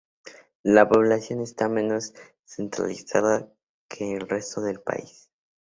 [0.63, 3.53] La población está menos centralizada
[3.87, 5.29] que en resto del país.